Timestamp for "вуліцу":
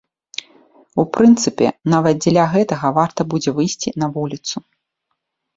4.17-4.57